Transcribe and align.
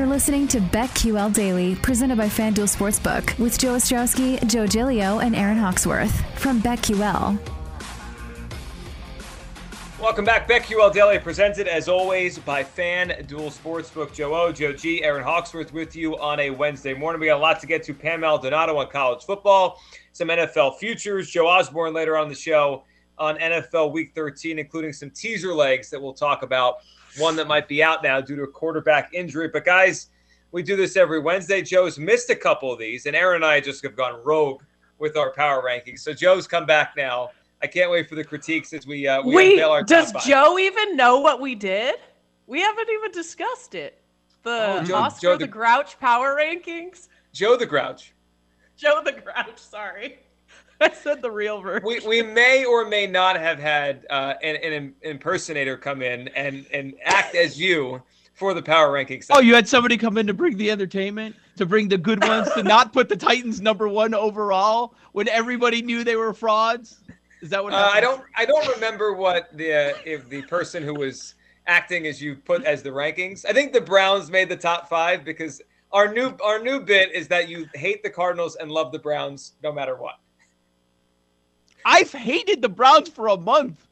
You're 0.00 0.08
listening 0.08 0.48
to 0.48 0.60
BetQL 0.60 1.34
Daily, 1.34 1.74
presented 1.74 2.16
by 2.16 2.24
FanDuel 2.24 2.74
Sportsbook, 2.74 3.38
with 3.38 3.58
Joe 3.58 3.74
Ostrowski, 3.74 4.42
Joe 4.48 4.66
Giglio, 4.66 5.18
and 5.18 5.36
Aaron 5.36 5.58
Hawksworth 5.58 6.24
from 6.38 6.62
BetQL. 6.62 7.38
Welcome 10.00 10.24
back. 10.24 10.48
BetQL 10.48 10.90
Daily, 10.94 11.18
presented 11.18 11.68
as 11.68 11.86
always 11.86 12.38
by 12.38 12.64
FanDuel 12.64 13.52
Sportsbook. 13.52 14.14
Joe 14.14 14.34
O, 14.34 14.50
Joe 14.52 14.72
G, 14.72 15.04
Aaron 15.04 15.22
Hawksworth 15.22 15.70
with 15.74 15.94
you 15.94 16.16
on 16.18 16.40
a 16.40 16.48
Wednesday 16.48 16.94
morning. 16.94 17.20
We 17.20 17.26
got 17.26 17.36
a 17.36 17.42
lot 17.42 17.60
to 17.60 17.66
get 17.66 17.82
to. 17.82 17.92
Pam 17.92 18.20
Maldonado 18.20 18.78
on 18.78 18.88
college 18.88 19.24
football, 19.24 19.82
some 20.12 20.28
NFL 20.28 20.78
futures. 20.78 21.28
Joe 21.28 21.46
Osborne 21.46 21.92
later 21.92 22.16
on 22.16 22.30
the 22.30 22.34
show 22.34 22.84
on 23.18 23.36
NFL 23.36 23.92
Week 23.92 24.12
13, 24.14 24.58
including 24.58 24.94
some 24.94 25.10
teaser 25.10 25.52
legs 25.52 25.90
that 25.90 26.00
we'll 26.00 26.14
talk 26.14 26.42
about. 26.42 26.76
One 27.18 27.36
that 27.36 27.46
might 27.48 27.68
be 27.68 27.82
out 27.82 28.02
now 28.02 28.20
due 28.20 28.36
to 28.36 28.42
a 28.42 28.46
quarterback 28.48 29.12
injury. 29.12 29.48
But 29.48 29.64
guys, 29.64 30.08
we 30.52 30.62
do 30.62 30.76
this 30.76 30.96
every 30.96 31.18
Wednesday. 31.20 31.62
Joe's 31.62 31.98
missed 31.98 32.30
a 32.30 32.36
couple 32.36 32.72
of 32.72 32.78
these, 32.78 33.06
and 33.06 33.16
Aaron 33.16 33.36
and 33.36 33.44
I 33.44 33.60
just 33.60 33.82
have 33.82 33.96
gone 33.96 34.20
rogue 34.24 34.62
with 34.98 35.16
our 35.16 35.32
power 35.32 35.62
rankings. 35.62 36.00
So 36.00 36.12
Joe's 36.12 36.46
come 36.46 36.66
back 36.66 36.94
now. 36.96 37.30
I 37.62 37.66
can't 37.66 37.90
wait 37.90 38.08
for 38.08 38.14
the 38.14 38.24
critiques 38.24 38.72
as 38.72 38.86
we 38.86 39.06
uh, 39.06 39.22
we 39.22 39.34
Wait, 39.34 39.52
unveil 39.54 39.70
our 39.70 39.82
does. 39.82 40.12
Joe 40.24 40.58
even 40.58 40.96
know 40.96 41.18
what 41.20 41.40
we 41.40 41.54
did? 41.54 41.96
We 42.46 42.60
haven't 42.60 42.88
even 42.90 43.10
discussed 43.12 43.74
it. 43.74 44.00
The 44.42 44.80
Oh, 44.80 44.84
Joe- 44.84 44.94
Oscar 44.96 45.20
Joe 45.20 45.32
the, 45.36 45.38
the- 45.44 45.46
Grouch 45.48 45.98
power 46.00 46.36
rankings. 46.36 47.08
Joe 47.32 47.56
the 47.56 47.66
Grouch. 47.66 48.12
Joe 48.76 49.02
the 49.04 49.12
Grouch. 49.12 49.58
Sorry, 49.58 50.18
I 50.82 50.90
said 50.92 51.20
the 51.20 51.30
real 51.30 51.60
version. 51.60 51.86
We, 51.86 52.00
we 52.00 52.22
may 52.22 52.64
or 52.64 52.86
may 52.86 53.06
not 53.06 53.38
have 53.38 53.58
had 53.58 54.06
uh, 54.08 54.34
an, 54.42 54.56
an 54.56 54.94
impersonator 55.02 55.76
come 55.76 56.00
in 56.00 56.28
and, 56.28 56.64
and 56.72 56.94
act 57.04 57.34
as 57.34 57.60
you 57.60 58.02
for 58.32 58.54
the 58.54 58.62
power 58.62 58.90
rankings. 58.90 59.26
Oh, 59.28 59.40
you 59.40 59.54
had 59.54 59.68
somebody 59.68 59.98
come 59.98 60.16
in 60.16 60.26
to 60.26 60.32
bring 60.32 60.56
the 60.56 60.70
entertainment, 60.70 61.36
to 61.56 61.66
bring 61.66 61.88
the 61.88 61.98
good 61.98 62.24
ones, 62.26 62.48
to 62.52 62.62
not 62.62 62.94
put 62.94 63.10
the 63.10 63.16
Titans 63.16 63.60
number 63.60 63.88
one 63.88 64.14
overall 64.14 64.94
when 65.12 65.28
everybody 65.28 65.82
knew 65.82 66.02
they 66.02 66.16
were 66.16 66.32
frauds. 66.32 67.00
Is 67.42 67.50
that 67.50 67.62
what? 67.62 67.74
Uh, 67.74 67.90
I 67.92 68.00
don't 68.00 68.22
I 68.36 68.46
don't 68.46 68.66
remember 68.68 69.12
what 69.12 69.54
the 69.56 69.72
uh, 69.72 69.94
if 70.06 70.28
the 70.30 70.42
person 70.42 70.82
who 70.82 70.94
was 70.94 71.34
acting 71.66 72.06
as 72.06 72.22
you 72.22 72.36
put 72.36 72.64
as 72.64 72.82
the 72.82 72.90
rankings. 72.90 73.44
I 73.46 73.52
think 73.52 73.74
the 73.74 73.80
Browns 73.80 74.30
made 74.30 74.48
the 74.48 74.56
top 74.56 74.88
five 74.88 75.24
because 75.24 75.60
our 75.92 76.12
new 76.12 76.34
our 76.42 76.62
new 76.62 76.80
bit 76.80 77.12
is 77.14 77.28
that 77.28 77.48
you 77.50 77.66
hate 77.74 78.02
the 78.02 78.10
Cardinals 78.10 78.56
and 78.56 78.70
love 78.70 78.92
the 78.92 78.98
Browns 78.98 79.52
no 79.62 79.72
matter 79.72 79.96
what. 79.96 80.18
I've 81.84 82.12
hated 82.12 82.62
the 82.62 82.68
Browns 82.68 83.08
for 83.08 83.28
a 83.28 83.36
month. 83.36 83.86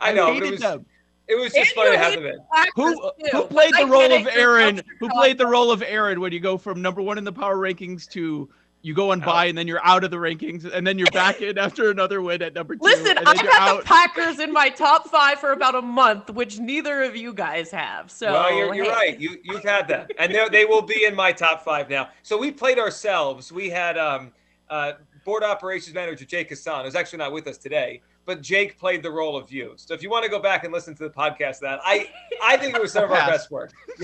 I 0.00 0.12
know, 0.12 0.26
but 0.26 0.34
hated 0.34 0.46
it 0.46 0.50
was 0.52 0.60
them. 0.60 0.86
it 1.28 1.34
was 1.34 1.52
just 1.52 1.76
And 1.76 1.76
funny 1.76 1.90
to 1.92 1.98
have 1.98 2.14
them 2.14 2.26
in. 2.26 2.38
Who 2.74 3.12
who 3.32 3.44
played 3.44 3.74
the 3.78 3.86
role 3.86 4.12
of 4.12 4.26
Aaron? 4.28 4.80
Who 5.00 5.08
played 5.10 5.38
the 5.38 5.46
role 5.46 5.70
of 5.70 5.82
Aaron 5.82 6.20
when 6.20 6.32
you 6.32 6.40
go 6.40 6.56
from 6.58 6.80
number 6.82 7.02
one 7.02 7.18
in 7.18 7.24
the 7.24 7.32
power 7.32 7.56
rankings 7.56 8.08
to 8.10 8.48
you 8.84 8.92
go 8.92 9.12
on 9.12 9.20
by 9.20 9.46
and 9.46 9.56
then 9.56 9.66
you're 9.66 9.82
out 9.82 10.04
of 10.04 10.10
the 10.10 10.18
rankings 10.18 10.70
and 10.70 10.86
then 10.86 10.98
you're 10.98 11.10
back 11.10 11.40
in 11.40 11.56
after 11.56 11.90
another 11.90 12.20
win 12.20 12.42
at 12.42 12.52
number 12.52 12.76
two. 12.76 12.82
Listen, 12.82 13.16
I've 13.16 13.40
had 13.40 13.48
out. 13.70 13.78
the 13.78 13.84
Packers 13.86 14.38
in 14.40 14.52
my 14.52 14.68
top 14.68 15.08
five 15.08 15.38
for 15.38 15.52
about 15.52 15.74
a 15.74 15.80
month, 15.80 16.28
which 16.28 16.58
neither 16.58 17.02
of 17.02 17.16
you 17.16 17.32
guys 17.32 17.70
have. 17.70 18.10
So 18.10 18.30
well, 18.30 18.54
you're, 18.54 18.74
you're 18.74 18.84
hey. 18.84 18.90
right. 18.90 19.18
You 19.18 19.38
you've 19.42 19.62
had 19.64 19.88
them, 19.88 20.06
and 20.18 20.34
they 20.34 20.46
they 20.50 20.64
will 20.66 20.82
be 20.82 21.06
in 21.06 21.14
my 21.14 21.32
top 21.32 21.64
five 21.64 21.88
now. 21.88 22.10
So 22.22 22.36
we 22.36 22.50
played 22.50 22.78
ourselves. 22.78 23.50
We 23.50 23.70
had 23.70 23.96
um, 23.96 24.32
uh, 24.68 24.92
board 25.24 25.42
operations 25.42 25.94
manager 25.94 26.24
Jake 26.24 26.48
Hassan, 26.50 26.84
who's 26.84 26.94
actually 26.94 27.18
not 27.18 27.32
with 27.32 27.46
us 27.46 27.58
today, 27.58 28.00
but 28.26 28.40
Jake 28.42 28.78
played 28.78 29.02
the 29.02 29.10
role 29.10 29.36
of 29.36 29.50
you. 29.52 29.72
So 29.76 29.94
if 29.94 30.02
you 30.02 30.10
want 30.10 30.24
to 30.24 30.30
go 30.30 30.38
back 30.40 30.64
and 30.64 30.72
listen 30.72 30.94
to 30.96 31.02
the 31.04 31.10
podcast, 31.10 31.60
that 31.60 31.80
I 31.84 32.08
I 32.42 32.56
think 32.56 32.74
it 32.74 32.80
was 32.82 32.92
some 32.92 33.04
of 33.04 33.10
our 33.10 33.26
best 33.30 33.50
work. 33.50 33.72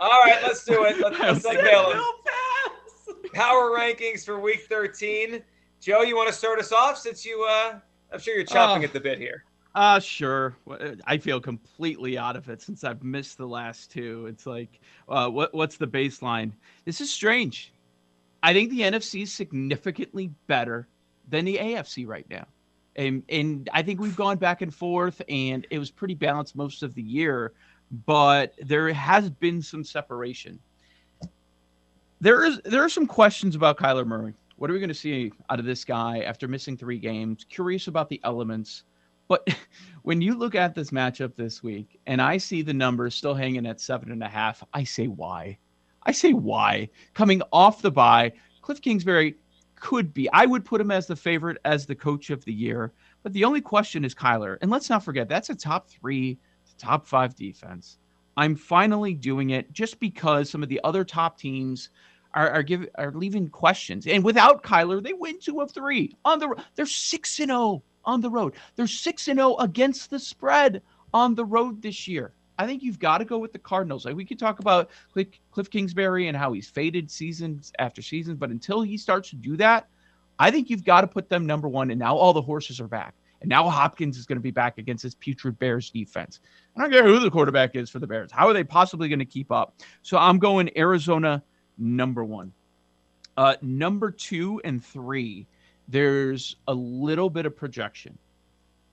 All 0.00 0.08
right, 0.24 0.40
let's 0.42 0.64
do 0.64 0.84
it. 0.84 0.98
Let's, 0.98 1.18
let's 1.18 1.44
Okay. 1.46 1.58
unveil 1.58 1.90
them. 1.90 2.02
Power 3.34 3.70
rankings 3.70 4.24
for 4.24 4.40
Week 4.40 4.66
13. 4.68 5.42
Joe, 5.80 6.02
you 6.02 6.16
want 6.16 6.28
to 6.28 6.34
start 6.34 6.58
us 6.58 6.72
off 6.72 6.98
since 6.98 7.24
you? 7.24 7.44
Uh, 7.48 7.78
I'm 8.12 8.18
sure 8.20 8.34
you're 8.34 8.44
chopping 8.44 8.82
Oh. 8.82 8.86
at 8.86 8.92
the 8.92 9.00
bit 9.00 9.18
here. 9.18 9.44
Uh 9.74 9.98
sure. 10.00 10.54
I 11.06 11.16
feel 11.16 11.40
completely 11.40 12.18
out 12.18 12.36
of 12.36 12.46
it 12.50 12.60
since 12.60 12.84
I've 12.84 13.02
missed 13.02 13.38
the 13.38 13.46
last 13.46 13.90
two. 13.90 14.26
It's 14.26 14.44
like, 14.44 14.80
uh, 15.08 15.28
what 15.30 15.54
what's 15.54 15.78
the 15.78 15.86
baseline? 15.86 16.52
This 16.84 17.00
is 17.00 17.10
strange. 17.10 17.71
I 18.42 18.52
think 18.52 18.70
the 18.70 18.80
NFC 18.80 19.22
is 19.22 19.32
significantly 19.32 20.32
better 20.46 20.88
than 21.28 21.44
the 21.44 21.56
AFC 21.56 22.06
right 22.06 22.26
now, 22.28 22.46
and 22.96 23.22
and 23.28 23.70
I 23.72 23.82
think 23.82 24.00
we've 24.00 24.16
gone 24.16 24.38
back 24.38 24.62
and 24.62 24.74
forth, 24.74 25.22
and 25.28 25.66
it 25.70 25.78
was 25.78 25.90
pretty 25.90 26.14
balanced 26.14 26.56
most 26.56 26.82
of 26.82 26.94
the 26.94 27.02
year, 27.02 27.52
but 28.06 28.54
there 28.58 28.92
has 28.92 29.30
been 29.30 29.62
some 29.62 29.84
separation. 29.84 30.58
There 32.20 32.44
is 32.44 32.60
there 32.64 32.82
are 32.82 32.88
some 32.88 33.06
questions 33.06 33.54
about 33.54 33.78
Kyler 33.78 34.06
Murray. 34.06 34.34
What 34.56 34.70
are 34.70 34.74
we 34.74 34.78
going 34.78 34.88
to 34.88 34.94
see 34.94 35.32
out 35.50 35.58
of 35.58 35.64
this 35.64 35.84
guy 35.84 36.20
after 36.20 36.46
missing 36.46 36.76
three 36.76 36.98
games? 36.98 37.44
Curious 37.48 37.88
about 37.88 38.08
the 38.08 38.20
elements. 38.22 38.84
But 39.26 39.48
when 40.02 40.20
you 40.20 40.34
look 40.34 40.54
at 40.54 40.74
this 40.74 40.90
matchup 40.90 41.34
this 41.34 41.62
week 41.62 41.98
and 42.06 42.22
I 42.22 42.38
see 42.38 42.62
the 42.62 42.74
numbers 42.74 43.14
still 43.14 43.34
hanging 43.34 43.66
at 43.66 43.80
seven 43.80 44.12
and 44.12 44.22
a 44.22 44.28
half, 44.28 44.62
I 44.72 44.84
say 44.84 45.08
why? 45.08 45.58
I 46.04 46.12
say 46.12 46.32
why? 46.32 46.88
Coming 47.14 47.42
off 47.52 47.82
the 47.82 47.90
bye, 47.90 48.32
Cliff 48.60 48.80
Kingsbury 48.80 49.36
could 49.76 50.14
be. 50.14 50.30
I 50.32 50.46
would 50.46 50.64
put 50.64 50.80
him 50.80 50.90
as 50.90 51.06
the 51.06 51.16
favorite 51.16 51.58
as 51.64 51.86
the 51.86 51.94
coach 51.94 52.30
of 52.30 52.44
the 52.44 52.52
year. 52.52 52.92
But 53.22 53.32
the 53.32 53.44
only 53.44 53.60
question 53.60 54.04
is 54.04 54.14
Kyler. 54.14 54.56
And 54.62 54.70
let's 54.70 54.90
not 54.90 55.04
forget, 55.04 55.28
that's 55.28 55.50
a 55.50 55.54
top 55.54 55.88
three, 55.88 56.38
top 56.78 57.06
five 57.06 57.34
defense. 57.34 57.98
I'm 58.36 58.56
finally 58.56 59.14
doing 59.14 59.50
it 59.50 59.72
just 59.72 60.00
because 60.00 60.48
some 60.48 60.62
of 60.62 60.68
the 60.68 60.80
other 60.84 61.04
top 61.04 61.38
teams 61.38 61.90
are 62.34 62.48
are 62.50 62.62
giving 62.62 62.88
are 62.96 63.12
leaving 63.12 63.48
questions. 63.48 64.06
And 64.06 64.24
without 64.24 64.62
Kyler, 64.62 65.02
they 65.02 65.12
win 65.12 65.38
two 65.38 65.60
of 65.60 65.70
three 65.70 66.16
on 66.24 66.38
the. 66.38 66.56
They're 66.74 66.86
six 66.86 67.38
and 67.40 67.50
zero 67.50 67.82
on 68.04 68.20
the 68.20 68.30
road. 68.30 68.54
They're 68.76 68.86
six 68.86 69.28
and 69.28 69.38
zero 69.38 69.56
against 69.56 70.10
the 70.10 70.18
spread 70.18 70.82
on 71.12 71.34
the 71.34 71.44
road 71.44 71.82
this 71.82 72.08
year. 72.08 72.32
I 72.62 72.66
think 72.66 72.82
you've 72.82 72.98
got 72.98 73.18
to 73.18 73.24
go 73.24 73.38
with 73.38 73.52
the 73.52 73.58
Cardinals. 73.58 74.04
Like 74.04 74.16
we 74.16 74.24
could 74.24 74.38
talk 74.38 74.60
about 74.60 74.90
Cliff, 75.12 75.70
Kingsbury 75.70 76.28
and 76.28 76.36
how 76.36 76.52
he's 76.52 76.68
faded 76.68 77.10
seasons 77.10 77.72
after 77.78 78.02
seasons, 78.02 78.38
but 78.38 78.50
until 78.50 78.82
he 78.82 78.96
starts 78.96 79.30
to 79.30 79.36
do 79.36 79.56
that, 79.56 79.88
I 80.38 80.50
think 80.50 80.70
you've 80.70 80.84
got 80.84 81.02
to 81.02 81.06
put 81.06 81.28
them 81.28 81.46
number 81.46 81.68
one. 81.68 81.90
And 81.90 81.98
now 81.98 82.16
all 82.16 82.32
the 82.32 82.42
horses 82.42 82.80
are 82.80 82.88
back. 82.88 83.14
And 83.40 83.48
now 83.48 83.68
Hopkins 83.68 84.16
is 84.16 84.26
going 84.26 84.38
to 84.38 84.42
be 84.42 84.52
back 84.52 84.78
against 84.78 85.02
this 85.02 85.14
putrid 85.16 85.58
Bears 85.58 85.90
defense. 85.90 86.40
I 86.76 86.82
don't 86.82 86.92
care 86.92 87.04
who 87.04 87.18
the 87.18 87.30
quarterback 87.30 87.76
is 87.76 87.90
for 87.90 87.98
the 87.98 88.06
Bears. 88.06 88.30
How 88.32 88.48
are 88.48 88.52
they 88.54 88.64
possibly 88.64 89.08
going 89.08 89.18
to 89.18 89.24
keep 89.24 89.50
up? 89.50 89.74
So 90.02 90.16
I'm 90.16 90.38
going 90.38 90.70
Arizona 90.78 91.42
number 91.78 92.24
one. 92.24 92.52
Uh, 93.36 93.56
number 93.62 94.10
two 94.10 94.60
and 94.64 94.84
three, 94.84 95.46
there's 95.88 96.56
a 96.68 96.74
little 96.74 97.30
bit 97.30 97.46
of 97.46 97.56
projection. 97.56 98.18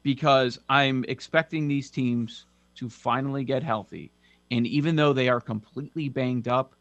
because 0.04 0.60
I'm 0.70 1.06
expecting 1.08 1.68
these 1.68 1.90
teams 1.90 2.46
to 2.76 2.90
finally 2.90 3.44
get 3.44 3.64
healthy. 3.64 4.12
And 4.52 4.66
even 4.66 4.96
though 4.96 5.14
they 5.14 5.30
are 5.30 5.42
completely 5.42 6.10
banged 6.10 6.48
up, 6.48 6.76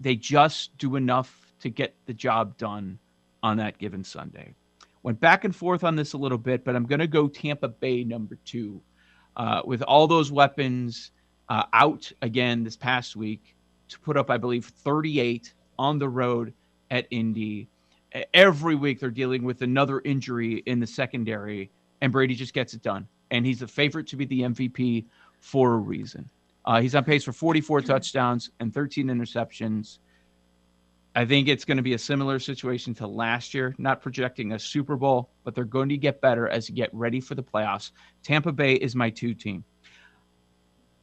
they 0.00 0.14
just 0.14 0.76
do 0.78 0.96
enough 0.96 1.52
to 1.60 1.70
get 1.70 1.94
the 2.06 2.14
job 2.14 2.56
done 2.58 2.98
on 3.42 3.56
that 3.56 3.78
given 3.78 4.04
Sunday. 4.04 4.54
Went 5.02 5.20
back 5.20 5.44
and 5.44 5.54
forth 5.54 5.84
on 5.84 5.96
this 5.96 6.12
a 6.12 6.18
little 6.18 6.38
bit, 6.38 6.64
but 6.64 6.76
I'm 6.76 6.86
going 6.86 7.00
to 7.00 7.06
go 7.06 7.28
Tampa 7.28 7.68
Bay 7.68 8.04
number 8.04 8.38
two. 8.44 8.80
Uh, 9.36 9.62
with 9.64 9.82
all 9.82 10.06
those 10.06 10.30
weapons 10.30 11.10
uh, 11.48 11.64
out 11.72 12.10
again 12.22 12.62
this 12.62 12.76
past 12.76 13.16
week 13.16 13.56
to 13.88 13.98
put 13.98 14.16
up, 14.16 14.30
I 14.30 14.38
believe, 14.38 14.64
38 14.64 15.52
on 15.78 15.98
the 15.98 16.08
road 16.08 16.54
at 16.90 17.06
Indy. 17.10 17.68
Every 18.32 18.76
week 18.76 19.00
they're 19.00 19.10
dealing 19.10 19.42
with 19.42 19.62
another 19.62 20.00
injury 20.04 20.62
in 20.66 20.78
the 20.78 20.86
secondary, 20.86 21.70
and 22.00 22.12
Brady 22.12 22.34
just 22.34 22.54
gets 22.54 22.74
it 22.74 22.82
done. 22.82 23.08
And 23.34 23.44
he's 23.44 23.62
a 23.62 23.66
favorite 23.66 24.06
to 24.06 24.16
be 24.16 24.26
the 24.26 24.42
MVP 24.42 25.06
for 25.40 25.74
a 25.74 25.76
reason. 25.76 26.30
Uh, 26.64 26.80
he's 26.80 26.94
on 26.94 27.02
pace 27.02 27.24
for 27.24 27.32
44 27.32 27.80
touchdowns 27.80 28.50
and 28.60 28.72
13 28.72 29.08
interceptions. 29.08 29.98
I 31.16 31.24
think 31.24 31.48
it's 31.48 31.64
going 31.64 31.76
to 31.76 31.82
be 31.82 31.94
a 31.94 31.98
similar 31.98 32.38
situation 32.38 32.94
to 32.94 33.08
last 33.08 33.52
year, 33.52 33.74
not 33.76 34.00
projecting 34.02 34.52
a 34.52 34.58
Super 34.58 34.94
Bowl, 34.94 35.30
but 35.42 35.56
they're 35.56 35.64
going 35.64 35.88
to 35.88 35.96
get 35.96 36.20
better 36.20 36.48
as 36.48 36.68
you 36.68 36.76
get 36.76 36.90
ready 36.92 37.20
for 37.20 37.34
the 37.34 37.42
playoffs. 37.42 37.90
Tampa 38.22 38.52
Bay 38.52 38.74
is 38.74 38.94
my 38.94 39.10
two 39.10 39.34
team. 39.34 39.64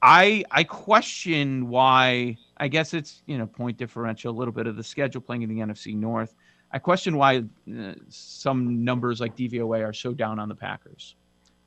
I 0.01 0.45
I 0.49 0.63
question 0.63 1.67
why. 1.67 2.37
I 2.57 2.69
guess 2.69 2.93
it's 2.93 3.23
you 3.25 3.37
know 3.37 3.45
point 3.45 3.77
differential, 3.77 4.33
a 4.33 4.37
little 4.37 4.53
bit 4.53 4.67
of 4.67 4.77
the 4.77 4.83
schedule 4.83 5.21
playing 5.21 5.41
in 5.41 5.49
the 5.49 5.59
NFC 5.59 5.95
North. 5.95 6.33
I 6.71 6.79
question 6.79 7.17
why 7.17 7.43
uh, 7.77 7.93
some 8.07 8.85
numbers 8.85 9.19
like 9.19 9.35
DVOA 9.35 9.85
are 9.85 9.93
so 9.93 10.13
down 10.13 10.39
on 10.39 10.47
the 10.47 10.55
Packers. 10.55 11.15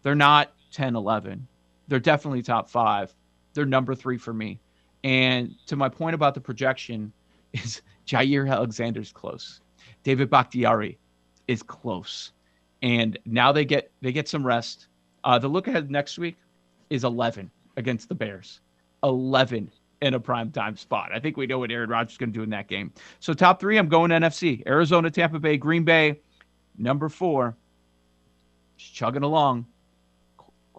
They're 0.05 0.15
not 0.15 0.53
10, 0.71 0.95
11. 0.95 1.49
They're 1.89 1.99
definitely 1.99 2.43
top 2.43 2.71
five. 2.71 3.13
They're 3.55 3.67
number 3.67 3.95
three 3.95 4.19
for 4.19 4.33
me. 4.33 4.61
And 5.03 5.55
to 5.67 5.77
my 5.77 5.89
point 5.89 6.15
about 6.15 6.35
the 6.35 6.41
projection, 6.41 7.13
is 7.53 7.83
Jaire 8.07 8.49
Alexander's 8.49 9.13
close. 9.13 9.61
David 10.03 10.31
Bakhtiari 10.31 10.99
is 11.49 11.63
close. 11.63 12.33
And 12.83 13.19
now 13.25 13.51
they 13.51 13.65
get 13.65 13.91
they 14.03 14.13
get 14.13 14.29
some 14.29 14.47
rest. 14.47 14.89
Uh, 15.25 15.39
the 15.39 15.49
look 15.49 15.69
ahead 15.69 15.91
next 15.91 16.19
week 16.19 16.37
is 16.91 17.05
11 17.05 17.51
against 17.77 18.09
the 18.09 18.15
Bears. 18.15 18.61
11 19.03 19.71
in 20.03 20.15
a 20.15 20.21
prime 20.21 20.51
time 20.51 20.77
spot. 20.77 21.11
I 21.15 21.19
think 21.19 21.39
we 21.39 21.47
know 21.47 21.59
what 21.59 21.71
Aaron 21.71 21.89
Rodgers 21.89 22.13
is 22.13 22.19
going 22.19 22.33
to 22.33 22.39
do 22.39 22.43
in 22.43 22.51
that 22.51 22.69
game. 22.69 22.93
So 23.21 23.33
top 23.33 23.59
three, 23.59 23.79
I'm 23.79 23.89
going 23.89 24.11
NFC: 24.11 24.67
Arizona, 24.67 25.11
Tampa 25.11 25.39
Bay, 25.39 25.57
Green 25.57 25.85
Bay. 25.85 26.21
Number 26.77 27.09
four, 27.09 27.57
chugging 28.77 29.23
along, 29.23 29.67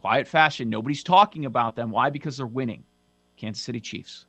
quiet 0.05 0.27
fashion. 0.27 0.69
Nobody's 0.69 1.01
talking 1.01 1.45
about 1.45 1.75
them. 1.75 1.89
Why? 1.89 2.11
Because 2.11 2.37
they're 2.37 2.45
winning. 2.45 2.83
Kansas 3.37 3.63
City 3.63 3.79
Chiefs. 3.79 4.27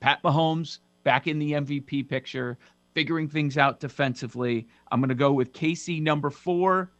Pat 0.00 0.22
Mahomes 0.22 0.78
back 1.04 1.26
in 1.26 1.38
the 1.38 1.52
MVP 1.52 2.08
picture, 2.08 2.56
figuring 2.94 3.28
things 3.28 3.58
out 3.58 3.78
defensively. 3.78 4.66
I'm 4.90 5.00
going 5.00 5.10
to 5.10 5.14
go 5.14 5.30
with 5.30 5.52
KC 5.52 6.00
number 6.00 6.30
four, 6.30 6.92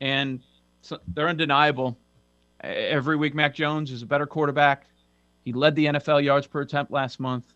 and 0.00 0.40
so 0.80 1.00
they're 1.08 1.28
undeniable. 1.28 1.98
Every 2.62 3.16
week, 3.16 3.34
Mac 3.34 3.54
Jones 3.54 3.92
is 3.92 4.00
a 4.00 4.06
better 4.06 4.26
quarterback. 4.26 4.86
He 5.44 5.52
led 5.52 5.74
the 5.74 5.84
NFL 5.84 6.24
yards 6.24 6.46
per 6.46 6.62
attempt 6.62 6.90
last 6.90 7.20
month. 7.20 7.52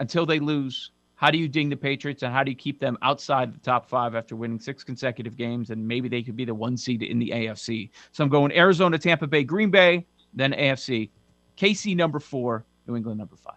Until 0.00 0.24
they 0.24 0.38
lose, 0.38 0.92
how 1.24 1.30
do 1.30 1.38
you 1.38 1.48
ding 1.48 1.70
the 1.70 1.76
Patriots 1.76 2.22
and 2.22 2.30
how 2.30 2.44
do 2.44 2.50
you 2.50 2.56
keep 2.56 2.78
them 2.78 2.98
outside 3.00 3.54
the 3.54 3.58
top 3.60 3.88
five 3.88 4.14
after 4.14 4.36
winning 4.36 4.60
six 4.60 4.84
consecutive 4.84 5.38
games? 5.38 5.70
And 5.70 5.88
maybe 5.88 6.06
they 6.06 6.22
could 6.22 6.36
be 6.36 6.44
the 6.44 6.54
one 6.54 6.76
seed 6.76 7.02
in 7.02 7.18
the 7.18 7.30
AFC. 7.30 7.88
So 8.12 8.22
I'm 8.22 8.28
going 8.28 8.52
Arizona, 8.52 8.98
Tampa 8.98 9.26
Bay, 9.26 9.42
Green 9.42 9.70
Bay, 9.70 10.04
then 10.34 10.52
AFC. 10.52 11.08
KC 11.56 11.96
number 11.96 12.20
four, 12.20 12.66
New 12.86 12.94
England 12.94 13.16
number 13.16 13.36
five. 13.36 13.56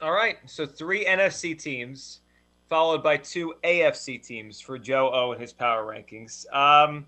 All 0.00 0.12
right. 0.12 0.38
So 0.46 0.64
three 0.64 1.04
NFC 1.04 1.62
teams, 1.62 2.20
followed 2.70 3.02
by 3.02 3.18
two 3.18 3.56
AFC 3.62 4.26
teams 4.26 4.58
for 4.58 4.78
Joe 4.78 5.10
O 5.12 5.32
and 5.32 5.40
his 5.42 5.52
power 5.52 5.84
rankings. 5.84 6.50
Um, 6.50 7.04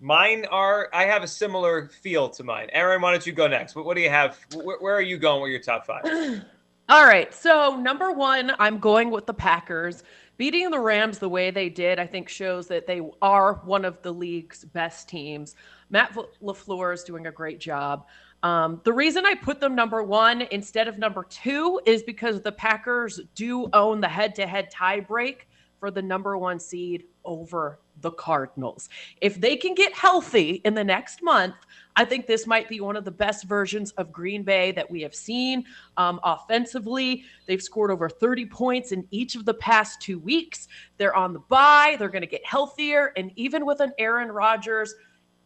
mine 0.00 0.46
are. 0.50 0.88
I 0.94 1.04
have 1.04 1.22
a 1.22 1.28
similar 1.28 1.90
feel 2.00 2.30
to 2.30 2.44
mine. 2.44 2.70
Aaron, 2.72 3.02
why 3.02 3.10
don't 3.10 3.26
you 3.26 3.34
go 3.34 3.46
next? 3.46 3.76
What, 3.76 3.84
what 3.84 3.94
do 3.94 4.02
you 4.02 4.08
have? 4.08 4.38
Where, 4.54 4.78
where 4.78 4.94
are 4.94 5.02
you 5.02 5.18
going 5.18 5.42
with 5.42 5.50
your 5.50 5.60
top 5.60 5.84
five? 5.84 6.44
All 6.88 7.06
right. 7.06 7.32
So 7.32 7.76
number 7.76 8.12
one, 8.12 8.52
I'm 8.58 8.78
going 8.78 9.10
with 9.10 9.26
the 9.26 9.34
Packers. 9.34 10.02
Beating 10.36 10.70
the 10.70 10.80
Rams 10.80 11.18
the 11.18 11.28
way 11.28 11.50
they 11.50 11.68
did, 11.68 11.98
I 11.98 12.06
think, 12.06 12.28
shows 12.28 12.66
that 12.66 12.86
they 12.86 13.00
are 13.20 13.60
one 13.64 13.84
of 13.84 14.02
the 14.02 14.12
league's 14.12 14.64
best 14.64 15.08
teams. 15.08 15.54
Matt 15.90 16.16
LaFleur 16.42 16.92
is 16.94 17.04
doing 17.04 17.26
a 17.26 17.32
great 17.32 17.60
job. 17.60 18.06
Um, 18.42 18.80
the 18.82 18.92
reason 18.92 19.24
I 19.24 19.34
put 19.34 19.60
them 19.60 19.74
number 19.74 20.02
one 20.02 20.42
instead 20.50 20.88
of 20.88 20.98
number 20.98 21.24
two 21.24 21.80
is 21.86 22.02
because 22.02 22.40
the 22.40 22.50
Packers 22.50 23.20
do 23.34 23.68
own 23.72 24.00
the 24.00 24.08
head 24.08 24.34
to 24.36 24.46
head 24.46 24.68
tie 24.70 24.98
break 25.00 25.48
for 25.78 25.90
the 25.90 26.02
number 26.02 26.36
one 26.36 26.58
seed 26.58 27.04
over 27.24 27.78
the 28.02 28.10
Cardinals. 28.10 28.88
If 29.20 29.40
they 29.40 29.56
can 29.56 29.74
get 29.74 29.92
healthy 29.94 30.60
in 30.64 30.74
the 30.74 30.84
next 30.84 31.22
month, 31.22 31.54
I 31.96 32.04
think 32.04 32.26
this 32.26 32.46
might 32.46 32.68
be 32.68 32.80
one 32.80 32.96
of 32.96 33.04
the 33.04 33.10
best 33.10 33.44
versions 33.44 33.92
of 33.92 34.12
Green 34.12 34.42
Bay 34.42 34.72
that 34.72 34.90
we 34.90 35.02
have 35.02 35.14
seen 35.14 35.64
um, 35.96 36.20
offensively. 36.24 37.24
They've 37.46 37.62
scored 37.62 37.90
over 37.90 38.08
30 38.08 38.46
points 38.46 38.92
in 38.92 39.06
each 39.10 39.34
of 39.34 39.44
the 39.44 39.54
past 39.54 40.00
two 40.00 40.18
weeks. 40.18 40.68
They're 40.96 41.14
on 41.14 41.32
the 41.32 41.40
bye, 41.40 41.96
they're 41.98 42.08
going 42.08 42.22
to 42.22 42.26
get 42.26 42.44
healthier. 42.44 43.12
And 43.16 43.30
even 43.36 43.66
with 43.66 43.80
an 43.80 43.92
Aaron 43.98 44.30
Rodgers, 44.30 44.94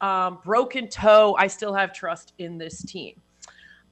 um, 0.01 0.39
broken 0.45 0.89
toe, 0.89 1.37
I 1.39 1.47
still 1.47 1.75
have 1.75 1.93
trust 1.93 2.35
in 2.39 2.59
this 2.59 2.83
team. 2.83 3.21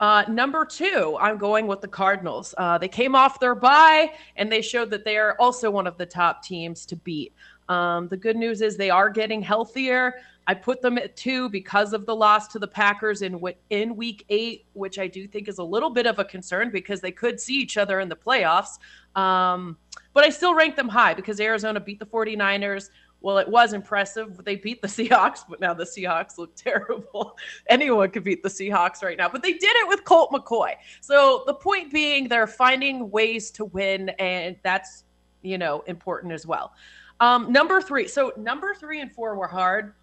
Uh, 0.01 0.25
number 0.29 0.65
two, 0.65 1.17
I'm 1.21 1.39
going 1.39 1.67
with 1.67 1.81
the 1.81 1.89
Cardinals. 1.89 2.55
Uh, 2.59 2.79
they 2.79 2.89
came 2.89 3.15
off 3.15 3.39
their 3.39 3.55
bye 3.55 4.13
and 4.37 4.51
they 4.51 4.61
showed 4.61 4.91
that 4.91 5.05
they 5.05 5.17
are 5.17 5.37
also 5.39 5.71
one 5.71 5.87
of 5.87 5.97
the 5.97 6.07
top 6.07 6.43
teams 6.43 6.85
to 6.87 6.97
beat. 6.97 7.33
Um, 7.69 8.09
the 8.09 8.17
good 8.17 8.37
news 8.37 8.61
is 8.61 8.77
they 8.77 8.91
are 8.91 9.11
getting 9.11 9.43
healthier. 9.43 10.15
I 10.47 10.55
put 10.55 10.83
them 10.83 10.99
at 10.99 11.17
two 11.17 11.49
because 11.49 11.93
of 11.93 12.05
the 12.05 12.15
loss 12.15 12.49
to 12.49 12.59
the 12.59 12.69
Packers 12.69 13.23
in 13.23 13.41
in 13.71 13.97
Week 13.97 14.25
Eight, 14.29 14.67
which 14.75 14.99
I 14.99 15.07
do 15.07 15.27
think 15.27 15.49
is 15.49 15.59
a 15.59 15.65
little 15.65 15.91
bit 15.91 16.07
of 16.07 16.19
a 16.19 16.25
concern 16.25 16.71
because 16.71 17.01
they 17.01 17.13
could 17.13 17.41
see 17.41 17.55
each 17.55 17.79
other 17.79 18.01
in 18.01 18.09
the 18.09 18.17
playoffs. 18.17 18.79
Um, 19.19 19.79
but 20.13 20.25
I 20.25 20.29
still 20.29 20.55
rank 20.55 20.77
them 20.77 20.89
high 20.89 21.15
because 21.15 21.41
Arizona 21.41 21.81
beat 21.81 21.99
the 21.99 22.07
49ers 22.07 22.91
well, 23.25 23.39
it 23.39 23.49
was 23.49 23.73
impressive. 23.73 24.45
They 24.45 24.57
beat 24.57 24.83
the 24.83 24.89
Seahawks, 24.99 25.45
but 25.49 25.59
now 25.59 25.73
the 25.73 25.85
Seahawks 25.85 26.37
look 26.37 26.55
terrible. 26.57 27.39
Anyone 27.69 28.11
could 28.11 28.23
beat 28.23 28.43
the 28.43 28.51
Seahawks 28.51 29.03
right 29.03 29.17
now, 29.17 29.31
but 29.31 29.43
they 29.43 29.55
did 29.55 29.75
it 29.77 29.89
with 29.89 30.05
Colt 30.05 30.31
McCoy. 30.31 30.75
So 31.01 31.43
the 31.47 31.55
point 31.55 31.91
being, 31.91 32.29
they're 32.29 32.47
finding 32.47 33.11
ways 33.11 33.51
to 33.53 33.65
win, 33.65 34.11
and 34.19 34.57
that's 34.63 35.05
you 35.41 35.57
know 35.57 35.83
important 35.87 36.35
as 36.35 36.47
well. 36.47 36.75
Um, 37.21 37.53
number 37.53 37.81
three. 37.81 38.09
So 38.09 38.33
number 38.37 38.75
three 38.75 39.01
and 39.01 39.13
four 39.13 39.35
were 39.37 39.47
hard 39.47 39.95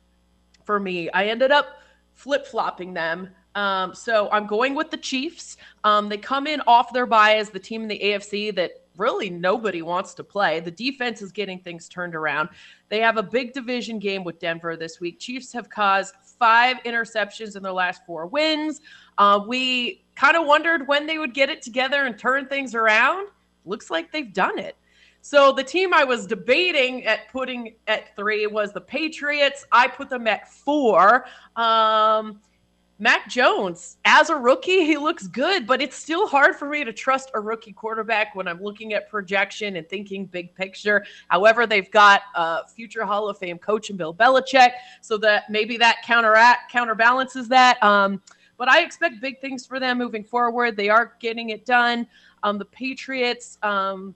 for 0.66 0.80
me. 0.80 1.10
I 1.12 1.26
ended 1.26 1.52
up 1.52 1.82
flip 2.14 2.46
flopping 2.46 2.94
them. 2.94 3.30
Um, 3.56 3.94
so 3.94 4.30
I'm 4.32 4.48
going 4.48 4.76
with 4.76 4.92
the 4.92 4.98
Chiefs. 4.98 5.58
Um, 5.84 6.08
they 6.08 6.18
come 6.18 6.48
in 6.48 6.62
off 6.68 6.94
their 6.94 7.06
bye 7.06 7.36
as 7.36 7.50
the 7.50 7.60
team 7.60 7.82
in 7.82 7.88
the 7.88 8.00
AFC 8.00 8.56
that 8.56 8.72
really 8.98 9.30
nobody 9.30 9.82
wants 9.82 10.14
to 10.16 10.24
play. 10.24 10.60
The 10.60 10.72
defense 10.72 11.22
is 11.22 11.32
getting 11.32 11.60
things 11.60 11.90
turned 11.90 12.16
around. 12.16 12.50
They 12.90 13.00
have 13.00 13.18
a 13.18 13.24
big 13.24 13.54
division 13.54 14.00
game 14.00 14.24
with 14.24 14.40
Denver 14.40 14.76
this 14.78 15.00
week. 15.00 15.20
Chiefs 15.20 15.52
have 15.54 15.70
caused 15.70 16.16
five 16.24 16.78
interceptions 16.86 17.56
in 17.56 17.64
their 17.64 17.72
last 17.72 18.06
four 18.06 18.26
wins. 18.26 18.82
Uh, 19.18 19.44
we 19.46 20.04
kind 20.16 20.38
of 20.38 20.46
wondered 20.46 20.88
when 20.88 21.06
they 21.06 21.18
would 21.18 21.34
get 21.34 21.50
it 21.50 21.62
together 21.62 22.06
and 22.06 22.18
turn 22.18 22.48
things 22.48 22.76
around. 22.76 23.28
Looks 23.66 23.90
like 23.90 24.12
they've 24.12 24.34
done 24.34 24.60
it. 24.60 24.76
So 25.22 25.52
the 25.52 25.64
team 25.64 25.94
I 25.94 26.04
was 26.04 26.26
debating 26.26 27.06
at 27.06 27.30
putting 27.32 27.76
at 27.88 28.16
three 28.16 28.48
was 28.48 28.74
the 28.74 28.82
Patriots. 28.82 29.66
I 29.72 29.88
put 29.88 30.10
them 30.10 30.28
at 30.28 30.52
four. 30.52 31.26
Um, 31.56 32.42
Mac 33.02 33.28
Jones, 33.28 33.98
as 34.06 34.30
a 34.30 34.36
rookie, 34.36 34.86
he 34.86 34.96
looks 34.96 35.26
good, 35.26 35.66
but 35.66 35.82
it's 35.82 35.96
still 35.96 36.28
hard 36.28 36.56
for 36.56 36.70
me 36.70 36.84
to 36.84 36.94
trust 36.94 37.32
a 37.34 37.40
rookie 37.40 37.72
quarterback 37.72 38.36
when 38.36 38.48
I'm 38.48 38.62
looking 38.62 38.94
at 38.94 39.10
projection 39.10 39.76
and 39.76 39.90
thinking 39.90 40.26
big 40.28 40.54
picture. 40.54 41.04
However, 41.28 41.66
they've 41.66 41.90
got 41.90 42.22
a 42.36 42.68
future 42.68 43.04
Hall 43.04 43.28
of 43.28 43.40
Fame 43.40 43.58
coach 43.58 43.90
in 43.90 43.98
Bill 43.98 44.14
Belichick, 44.14 44.74
so 45.02 45.18
that 45.18 45.50
maybe 45.50 45.78
that 45.78 46.04
counteract 46.06 46.72
counterbalances 46.72 47.48
that. 47.48 47.82
Um, 47.82 48.22
but 48.58 48.70
I 48.70 48.84
expect 48.84 49.20
big 49.20 49.42
things 49.42 49.66
for 49.66 49.80
them 49.80 49.98
moving 49.98 50.24
forward. 50.24 50.78
They 50.78 50.90
are 50.90 51.14
getting 51.20 51.50
it 51.50 51.66
done. 51.66 52.06
Um, 52.44 52.60
the 52.60 52.66
Patriots. 52.66 53.58
Um, 53.64 54.14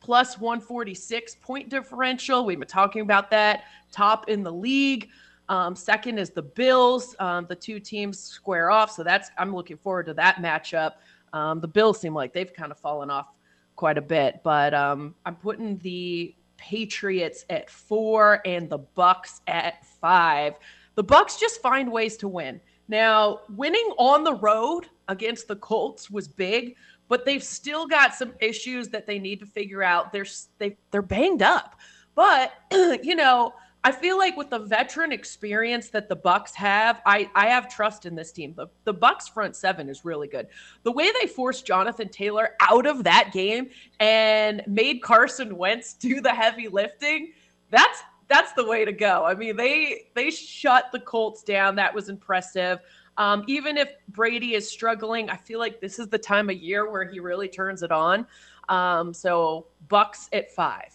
plus 0.00 0.38
146 0.38 1.36
point 1.36 1.68
differential. 1.68 2.44
We've 2.44 2.58
been 2.58 2.68
talking 2.68 3.02
about 3.02 3.30
that. 3.30 3.64
Top 3.90 4.28
in 4.28 4.42
the 4.42 4.52
league. 4.52 5.08
Um, 5.48 5.74
second 5.74 6.18
is 6.18 6.30
the 6.30 6.42
Bills. 6.42 7.16
Um, 7.18 7.46
the 7.48 7.56
two 7.56 7.80
teams 7.80 8.18
square 8.18 8.70
off, 8.70 8.90
so 8.90 9.02
that's 9.02 9.30
I'm 9.38 9.54
looking 9.54 9.78
forward 9.78 10.06
to 10.06 10.14
that 10.14 10.36
matchup. 10.36 10.94
Um, 11.32 11.60
the 11.60 11.68
Bills 11.68 12.00
seem 12.00 12.14
like 12.14 12.32
they've 12.32 12.52
kind 12.52 12.70
of 12.70 12.78
fallen 12.78 13.10
off 13.10 13.28
quite 13.76 13.96
a 13.96 14.02
bit, 14.02 14.40
but 14.42 14.74
um, 14.74 15.14
I'm 15.24 15.36
putting 15.36 15.78
the 15.78 16.34
Patriots 16.56 17.44
at 17.48 17.70
four 17.70 18.42
and 18.44 18.68
the 18.68 18.80
Bucs 18.80 19.40
at 19.46 19.86
five. 19.86 20.54
The 20.96 21.04
Bucs 21.04 21.38
just 21.38 21.62
find 21.62 21.90
ways 21.90 22.16
to 22.18 22.28
win. 22.28 22.60
Now, 22.88 23.40
winning 23.54 23.94
on 23.98 24.24
the 24.24 24.34
road 24.34 24.86
against 25.08 25.46
the 25.46 25.56
Colts 25.56 26.10
was 26.10 26.26
big, 26.26 26.74
but 27.08 27.24
they've 27.24 27.42
still 27.42 27.86
got 27.86 28.14
some 28.14 28.32
issues 28.40 28.88
that 28.88 29.06
they 29.06 29.18
need 29.18 29.40
to 29.40 29.46
figure 29.46 29.82
out. 29.82 30.12
They're 30.12 30.26
they, 30.58 30.76
they're 30.90 31.02
banged 31.02 31.42
up. 31.42 31.78
But, 32.14 32.52
you 33.02 33.16
know, 33.16 33.54
I 33.84 33.92
feel 33.92 34.18
like 34.18 34.36
with 34.36 34.50
the 34.50 34.58
veteran 34.58 35.12
experience 35.12 35.88
that 35.90 36.08
the 36.08 36.16
Bucs 36.16 36.52
have, 36.54 37.00
I, 37.06 37.30
I 37.34 37.46
have 37.46 37.72
trust 37.72 38.06
in 38.06 38.14
this 38.14 38.32
team. 38.32 38.52
The, 38.56 38.66
the 38.84 38.92
Bucs 38.92 39.32
front 39.32 39.54
seven 39.54 39.88
is 39.88 40.04
really 40.04 40.26
good. 40.26 40.48
The 40.82 40.92
way 40.92 41.10
they 41.20 41.28
forced 41.28 41.64
Jonathan 41.64 42.08
Taylor 42.08 42.50
out 42.60 42.86
of 42.86 43.04
that 43.04 43.30
game 43.32 43.70
and 44.00 44.62
made 44.66 45.00
Carson 45.00 45.56
Wentz 45.56 45.94
do 45.94 46.20
the 46.20 46.34
heavy 46.34 46.68
lifting, 46.68 47.32
that's 47.70 48.02
that's 48.26 48.52
the 48.52 48.66
way 48.66 48.84
to 48.84 48.92
go. 48.92 49.24
I 49.24 49.34
mean, 49.34 49.56
they 49.56 50.08
they 50.14 50.30
shut 50.30 50.86
the 50.92 51.00
Colts 51.00 51.42
down. 51.42 51.76
That 51.76 51.94
was 51.94 52.08
impressive. 52.08 52.80
Um, 53.18 53.44
even 53.48 53.76
if 53.76 53.90
Brady 54.08 54.54
is 54.54 54.70
struggling, 54.70 55.28
I 55.28 55.36
feel 55.36 55.58
like 55.58 55.80
this 55.80 55.98
is 55.98 56.08
the 56.08 56.18
time 56.18 56.48
of 56.48 56.56
year 56.56 56.90
where 56.90 57.04
he 57.04 57.18
really 57.20 57.48
turns 57.48 57.82
it 57.82 57.90
on. 57.90 58.26
Um, 58.68 59.12
so 59.12 59.66
Bucs 59.88 60.28
at 60.32 60.50
five, 60.54 60.94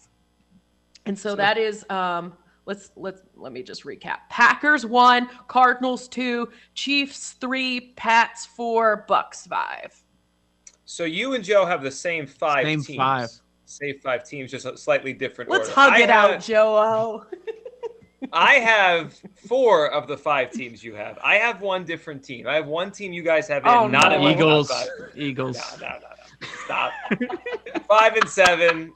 and 1.05 1.17
so, 1.17 1.31
so 1.31 1.35
that 1.35 1.57
is 1.57 1.85
um, 1.89 2.33
let's 2.65 2.91
let's 2.95 3.21
let 3.35 3.51
me 3.51 3.61
just 3.61 3.83
recap. 3.83 4.19
Packers 4.29 4.85
one, 4.85 5.29
Cardinals 5.47 6.07
two, 6.07 6.49
Chiefs 6.75 7.33
three, 7.33 7.93
Pats 7.95 8.45
four, 8.45 9.05
Bucs 9.09 9.47
five. 9.47 9.93
So 10.85 11.03
you 11.03 11.33
and 11.33 11.43
Joe 11.43 11.65
have 11.65 11.83
the 11.83 11.91
same 11.91 12.25
five. 12.25 12.65
Same 12.65 12.83
teams. 12.83 12.97
five 12.97 13.29
say 13.73 13.93
five 13.93 14.23
teams, 14.23 14.51
just 14.51 14.65
a 14.65 14.77
slightly 14.77 15.13
different 15.13 15.49
Let's 15.49 15.69
order. 15.69 15.81
hug 15.81 15.93
I 15.93 16.01
it 16.01 16.09
have, 16.09 16.31
out, 16.31 16.41
Joe. 16.41 17.25
I 18.31 18.55
have 18.55 19.19
four 19.47 19.91
of 19.91 20.07
the 20.07 20.17
five 20.17 20.51
teams 20.51 20.83
you 20.83 20.95
have. 20.95 21.17
I 21.23 21.35
have 21.35 21.61
one 21.61 21.83
different 21.83 22.23
team. 22.23 22.47
I 22.47 22.55
have 22.55 22.67
one 22.67 22.91
team 22.91 23.13
you 23.13 23.23
guys 23.23 23.47
have 23.47 23.63
in, 23.63 23.69
oh, 23.69 23.87
not 23.87 24.11
no. 24.11 24.29
Eagles. 24.29 24.71
Eagles. 25.15 25.57
No, 25.79 25.87
no, 25.87 25.93
no, 25.93 25.99
no. 25.99 26.47
Stop. 26.65 26.91
five 27.87 28.15
and 28.15 28.29
seven. 28.29 28.93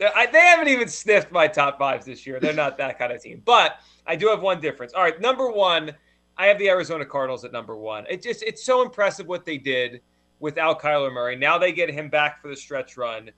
I, 0.00 0.26
they 0.26 0.40
haven't 0.40 0.68
even 0.68 0.88
sniffed 0.88 1.32
my 1.32 1.48
top 1.48 1.78
fives 1.78 2.04
this 2.04 2.26
year. 2.26 2.38
They're 2.40 2.52
not 2.52 2.76
that 2.78 2.98
kind 2.98 3.12
of 3.12 3.22
team. 3.22 3.42
But 3.44 3.80
I 4.06 4.16
do 4.16 4.28
have 4.28 4.42
one 4.42 4.60
difference. 4.60 4.92
All 4.92 5.02
right, 5.02 5.18
number 5.20 5.50
one, 5.50 5.92
I 6.36 6.46
have 6.46 6.58
the 6.58 6.68
Arizona 6.68 7.06
Cardinals 7.06 7.44
at 7.44 7.52
number 7.52 7.76
one. 7.76 8.04
It 8.10 8.22
just 8.22 8.42
it's 8.42 8.62
so 8.62 8.82
impressive 8.82 9.26
what 9.26 9.46
they 9.46 9.56
did 9.56 10.02
without 10.38 10.80
Kyler 10.80 11.12
Murray. 11.12 11.36
Now 11.36 11.56
they 11.56 11.72
get 11.72 11.90
him 11.90 12.10
back 12.10 12.42
for 12.42 12.48
the 12.48 12.56
stretch 12.56 12.96
run. 12.96 13.30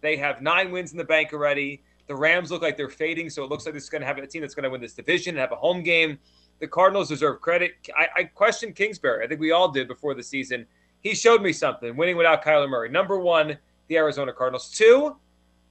They 0.00 0.16
have 0.16 0.40
nine 0.40 0.70
wins 0.70 0.92
in 0.92 0.98
the 0.98 1.04
bank 1.04 1.32
already. 1.32 1.82
The 2.06 2.14
Rams 2.14 2.50
look 2.50 2.62
like 2.62 2.76
they're 2.76 2.88
fading, 2.88 3.30
so 3.30 3.42
it 3.42 3.50
looks 3.50 3.66
like 3.66 3.74
this 3.74 3.84
is 3.84 3.90
going 3.90 4.00
to 4.00 4.06
have 4.06 4.18
a 4.18 4.26
team 4.26 4.40
that's 4.40 4.54
going 4.54 4.64
to 4.64 4.70
win 4.70 4.80
this 4.80 4.94
division 4.94 5.30
and 5.30 5.38
have 5.40 5.52
a 5.52 5.56
home 5.56 5.82
game. 5.82 6.18
The 6.60 6.68
Cardinals 6.68 7.08
deserve 7.08 7.40
credit. 7.40 7.72
I, 7.96 8.08
I 8.16 8.24
questioned 8.24 8.76
Kingsbury. 8.76 9.24
I 9.24 9.28
think 9.28 9.40
we 9.40 9.50
all 9.50 9.68
did 9.70 9.88
before 9.88 10.14
the 10.14 10.22
season. 10.22 10.66
He 11.00 11.14
showed 11.14 11.42
me 11.42 11.52
something, 11.52 11.96
winning 11.96 12.16
without 12.16 12.44
Kyler 12.44 12.68
Murray. 12.68 12.88
Number 12.88 13.18
one, 13.18 13.58
the 13.88 13.96
Arizona 13.96 14.32
Cardinals. 14.32 14.70
Two, 14.70 15.16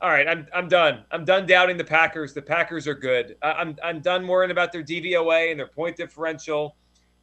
all 0.01 0.09
right, 0.09 0.27
I'm, 0.27 0.45
I'm 0.53 0.67
done. 0.67 1.05
I'm 1.11 1.25
done 1.25 1.47
doubting 1.47 1.77
the 1.77 1.83
Packers. 1.83 2.33
The 2.33 2.41
Packers 2.41 2.87
are 2.87 2.93
good. 2.93 3.37
I'm, 3.41 3.77
I'm 3.83 4.01
done 4.01 4.27
worrying 4.27 4.51
about 4.51 4.71
their 4.71 4.83
DVOA 4.83 5.51
and 5.51 5.59
their 5.59 5.67
point 5.67 5.95
differential. 5.95 6.75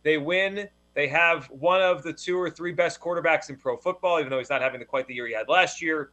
They 0.02 0.18
win. 0.18 0.68
They 0.94 1.08
have 1.08 1.46
one 1.46 1.80
of 1.80 2.02
the 2.02 2.12
two 2.12 2.38
or 2.38 2.50
three 2.50 2.72
best 2.72 3.00
quarterbacks 3.00 3.50
in 3.50 3.56
pro 3.56 3.76
football, 3.76 4.18
even 4.18 4.30
though 4.30 4.38
he's 4.38 4.50
not 4.50 4.62
having 4.62 4.80
the, 4.80 4.86
quite 4.86 5.06
the 5.06 5.14
year 5.14 5.26
he 5.26 5.34
had 5.34 5.48
last 5.48 5.80
year 5.80 6.12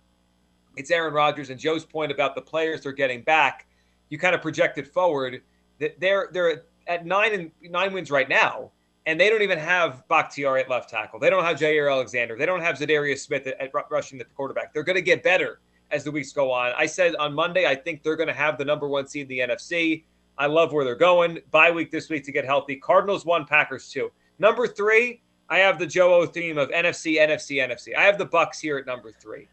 it's 0.79 0.91
Aaron 0.91 1.13
Rodgers 1.13 1.49
and 1.49 1.59
Joe's 1.59 1.83
point 1.83 2.09
about 2.09 2.35
the 2.35 2.41
players 2.41 2.81
they're 2.81 2.93
getting 2.93 3.21
back. 3.21 3.67
You 4.07 4.17
kind 4.17 4.33
of 4.33 4.41
projected 4.41 4.87
forward 4.87 5.41
that 5.79 5.99
they're 5.99 6.29
they're 6.31 6.63
at 6.87 7.05
nine 7.05 7.33
and 7.33 7.51
nine 7.69 7.91
wins 7.91 8.09
right 8.09 8.29
now, 8.29 8.71
and 9.05 9.19
they 9.19 9.29
don't 9.29 9.41
even 9.41 9.59
have 9.59 10.07
Bakhtiari 10.07 10.61
at 10.61 10.69
left 10.69 10.89
tackle. 10.89 11.19
They 11.19 11.29
don't 11.29 11.43
have 11.43 11.57
Jaire 11.57 11.91
Alexander. 11.91 12.37
They 12.37 12.45
don't 12.45 12.61
have 12.61 12.77
Za'Darius 12.77 13.19
Smith 13.19 13.45
at, 13.45 13.59
at 13.59 13.71
rushing 13.91 14.17
the 14.17 14.23
quarterback. 14.23 14.73
They're 14.73 14.83
going 14.83 14.95
to 14.95 15.01
get 15.01 15.21
better 15.21 15.59
as 15.91 16.05
the 16.05 16.11
weeks 16.11 16.31
go 16.31 16.49
on. 16.49 16.71
I 16.77 16.85
said 16.85 17.15
on 17.17 17.33
Monday 17.33 17.67
I 17.67 17.75
think 17.75 18.01
they're 18.01 18.15
going 18.15 18.27
to 18.27 18.33
have 18.33 18.57
the 18.57 18.65
number 18.65 18.87
one 18.87 19.05
seed 19.05 19.23
in 19.23 19.27
the 19.27 19.39
NFC. 19.53 20.05
I 20.37 20.45
love 20.45 20.71
where 20.71 20.85
they're 20.85 20.95
going. 20.95 21.39
Bye 21.51 21.71
week 21.71 21.91
this 21.91 22.09
week 22.09 22.23
to 22.23 22.31
get 22.31 22.45
healthy. 22.45 22.77
Cardinals 22.77 23.25
one, 23.25 23.45
Packers 23.45 23.89
two. 23.89 24.11
Number 24.39 24.65
three, 24.65 25.21
I 25.49 25.57
have 25.57 25.77
the 25.77 25.85
Joe 25.85 26.13
O 26.13 26.25
theme 26.25 26.57
of 26.57 26.69
NFC, 26.69 27.19
NFC, 27.19 27.57
NFC. 27.57 27.97
I 27.97 28.03
have 28.03 28.17
the 28.17 28.25
Bucs 28.25 28.61
here 28.61 28.77
at 28.77 28.85
number 28.85 29.11
three. 29.11 29.49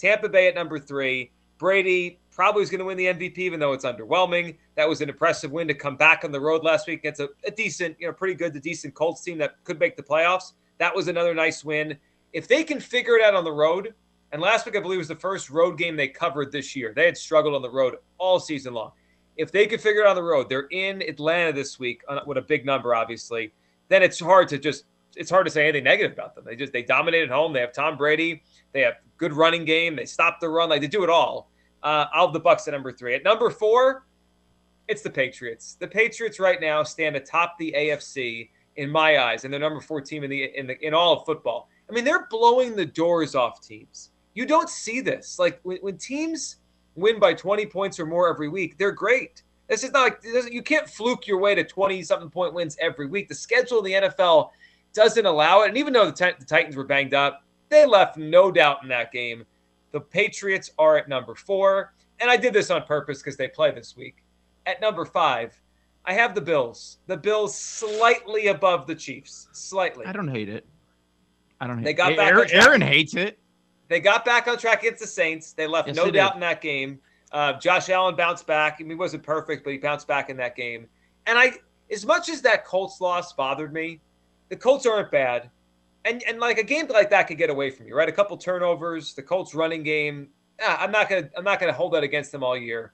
Tampa 0.00 0.28
Bay 0.28 0.48
at 0.48 0.54
number 0.54 0.78
three. 0.78 1.30
Brady 1.58 2.18
probably 2.30 2.62
is 2.62 2.70
going 2.70 2.78
to 2.78 2.86
win 2.86 2.96
the 2.96 3.06
MVP, 3.06 3.36
even 3.38 3.60
though 3.60 3.74
it's 3.74 3.84
underwhelming. 3.84 4.56
That 4.76 4.88
was 4.88 5.02
an 5.02 5.10
impressive 5.10 5.52
win 5.52 5.68
to 5.68 5.74
come 5.74 5.96
back 5.96 6.24
on 6.24 6.32
the 6.32 6.40
road 6.40 6.64
last 6.64 6.86
week 6.86 7.00
against 7.00 7.20
a, 7.20 7.28
a 7.44 7.50
decent, 7.50 7.96
you 8.00 8.06
know, 8.06 8.12
pretty 8.14 8.34
good, 8.34 8.54
the 8.54 8.60
decent 8.60 8.94
Colts 8.94 9.22
team 9.22 9.36
that 9.38 9.62
could 9.64 9.78
make 9.78 9.96
the 9.96 10.02
playoffs. 10.02 10.52
That 10.78 10.96
was 10.96 11.08
another 11.08 11.34
nice 11.34 11.62
win. 11.62 11.98
If 12.32 12.48
they 12.48 12.64
can 12.64 12.80
figure 12.80 13.16
it 13.16 13.22
out 13.22 13.34
on 13.34 13.44
the 13.44 13.52
road, 13.52 13.92
and 14.32 14.40
last 14.40 14.64
week 14.64 14.74
I 14.74 14.80
believe 14.80 14.98
was 14.98 15.08
the 15.08 15.16
first 15.16 15.50
road 15.50 15.76
game 15.76 15.96
they 15.96 16.08
covered 16.08 16.50
this 16.50 16.74
year. 16.74 16.94
They 16.96 17.04
had 17.04 17.18
struggled 17.18 17.54
on 17.54 17.60
the 17.60 17.70
road 17.70 17.96
all 18.16 18.40
season 18.40 18.72
long. 18.72 18.92
If 19.36 19.52
they 19.52 19.66
could 19.66 19.80
figure 19.80 20.02
it 20.02 20.06
out 20.06 20.10
on 20.10 20.16
the 20.16 20.22
road, 20.22 20.48
they're 20.48 20.68
in 20.70 21.02
Atlanta 21.02 21.52
this 21.52 21.78
week 21.78 22.02
with 22.26 22.38
a 22.38 22.42
big 22.42 22.64
number, 22.64 22.94
obviously. 22.94 23.52
Then 23.88 24.02
it's 24.02 24.20
hard 24.20 24.48
to 24.48 24.58
just 24.58 24.84
it's 25.16 25.30
hard 25.30 25.46
to 25.46 25.50
say 25.50 25.64
anything 25.64 25.84
negative 25.84 26.12
about 26.12 26.34
them. 26.34 26.44
They 26.44 26.56
just 26.56 26.72
they 26.72 26.82
dominate 26.82 27.24
at 27.24 27.30
home. 27.30 27.52
They 27.52 27.60
have 27.60 27.72
Tom 27.72 27.96
Brady. 27.96 28.42
They 28.72 28.80
have 28.80 28.94
good 29.16 29.32
running 29.32 29.64
game. 29.64 29.96
They 29.96 30.06
stop 30.06 30.40
the 30.40 30.48
run. 30.48 30.68
Like 30.68 30.80
they 30.80 30.88
do 30.88 31.04
it 31.04 31.10
all. 31.10 31.50
Uh, 31.82 32.06
I'll 32.12 32.26
have 32.26 32.32
the 32.32 32.40
Bucs 32.40 32.68
at 32.68 32.72
number 32.72 32.92
three. 32.92 33.14
At 33.14 33.24
number 33.24 33.50
four, 33.50 34.04
it's 34.88 35.02
the 35.02 35.10
Patriots. 35.10 35.76
The 35.78 35.88
Patriots 35.88 36.38
right 36.38 36.60
now 36.60 36.82
stand 36.82 37.16
atop 37.16 37.56
the 37.58 37.74
AFC 37.76 38.50
in 38.76 38.90
my 38.90 39.18
eyes, 39.18 39.44
and 39.44 39.52
they're 39.52 39.60
number 39.60 39.80
four 39.80 40.00
team 40.00 40.24
in 40.24 40.30
the 40.30 40.56
in 40.58 40.66
the 40.66 40.86
in 40.86 40.94
all 40.94 41.18
of 41.18 41.26
football. 41.26 41.68
I 41.88 41.92
mean, 41.92 42.04
they're 42.04 42.26
blowing 42.30 42.76
the 42.76 42.86
doors 42.86 43.34
off 43.34 43.60
teams. 43.60 44.10
You 44.34 44.46
don't 44.46 44.68
see 44.68 45.00
this. 45.00 45.38
Like 45.38 45.60
when, 45.64 45.78
when 45.78 45.98
teams 45.98 46.56
win 46.94 47.18
by 47.18 47.34
20 47.34 47.66
points 47.66 47.98
or 47.98 48.06
more 48.06 48.28
every 48.28 48.48
week, 48.48 48.78
they're 48.78 48.92
great. 48.92 49.42
This 49.68 49.84
is 49.84 49.92
not 49.92 50.02
like 50.24 50.52
you 50.52 50.62
can't 50.62 50.88
fluke 50.88 51.26
your 51.26 51.38
way 51.38 51.54
to 51.54 51.62
20 51.62 52.02
something 52.02 52.30
point 52.30 52.54
wins 52.54 52.76
every 52.80 53.06
week. 53.06 53.28
The 53.28 53.34
schedule 53.34 53.78
in 53.78 53.84
the 53.84 54.08
NFL 54.08 54.50
doesn't 54.92 55.26
allow 55.26 55.62
it. 55.62 55.68
And 55.68 55.76
even 55.78 55.92
though 55.92 56.06
the, 56.06 56.12
t- 56.12 56.36
the 56.38 56.44
Titans 56.44 56.76
were 56.76 56.84
banged 56.84 57.14
up, 57.14 57.44
they 57.68 57.86
left 57.86 58.16
no 58.16 58.50
doubt 58.50 58.82
in 58.82 58.88
that 58.88 59.12
game. 59.12 59.44
The 59.92 60.00
Patriots 60.00 60.70
are 60.78 60.96
at 60.96 61.08
number 61.08 61.34
four. 61.34 61.94
And 62.20 62.30
I 62.30 62.36
did 62.36 62.52
this 62.52 62.70
on 62.70 62.82
purpose 62.84 63.18
because 63.18 63.36
they 63.36 63.48
play 63.48 63.70
this 63.70 63.96
week. 63.96 64.24
At 64.66 64.80
number 64.80 65.04
five, 65.04 65.58
I 66.04 66.12
have 66.12 66.34
the 66.34 66.40
Bills. 66.40 66.98
The 67.06 67.16
Bills 67.16 67.56
slightly 67.56 68.48
above 68.48 68.86
the 68.86 68.94
Chiefs. 68.94 69.48
Slightly. 69.52 70.06
I 70.06 70.12
don't 70.12 70.28
hate 70.28 70.48
it. 70.48 70.66
I 71.60 71.66
don't 71.66 71.78
hate 71.78 71.84
they 71.84 71.92
got 71.94 72.12
it. 72.12 72.18
Back 72.18 72.32
Aaron, 72.32 72.48
Aaron 72.52 72.80
hates 72.80 73.14
it. 73.14 73.38
They 73.88 74.00
got 74.00 74.24
back 74.24 74.46
on 74.48 74.56
track 74.56 74.82
against 74.82 75.00
the 75.00 75.06
Saints. 75.06 75.52
They 75.52 75.66
left 75.66 75.88
yes, 75.88 75.96
no 75.96 76.10
doubt 76.10 76.32
did. 76.32 76.36
in 76.36 76.40
that 76.40 76.60
game. 76.60 77.00
Uh, 77.32 77.54
Josh 77.54 77.88
Allen 77.90 78.16
bounced 78.16 78.46
back. 78.46 78.76
I 78.78 78.82
mean, 78.82 78.90
he 78.90 78.94
wasn't 78.96 79.22
perfect, 79.22 79.64
but 79.64 79.72
he 79.72 79.78
bounced 79.78 80.06
back 80.06 80.30
in 80.30 80.36
that 80.38 80.56
game. 80.56 80.86
And 81.26 81.38
I, 81.38 81.54
as 81.90 82.06
much 82.06 82.28
as 82.28 82.42
that 82.42 82.64
Colts 82.64 83.00
loss 83.00 83.32
bothered 83.32 83.72
me, 83.72 84.00
the 84.50 84.56
Colts 84.56 84.84
aren't 84.84 85.10
bad. 85.10 85.48
And 86.04 86.22
and 86.24 86.38
like 86.38 86.58
a 86.58 86.62
game 86.62 86.86
like 86.88 87.10
that 87.10 87.24
could 87.24 87.38
get 87.38 87.50
away 87.50 87.70
from 87.70 87.86
you, 87.86 87.94
right? 87.94 88.08
A 88.08 88.12
couple 88.12 88.36
turnovers, 88.36 89.14
the 89.14 89.22
Colts 89.22 89.54
running 89.54 89.82
game. 89.82 90.28
Yeah, 90.58 90.76
I'm 90.78 90.90
not 90.90 91.08
gonna 91.08 91.30
I'm 91.36 91.44
not 91.44 91.60
gonna 91.60 91.72
hold 91.72 91.94
that 91.94 92.02
against 92.02 92.32
them 92.32 92.42
all 92.42 92.56
year. 92.56 92.92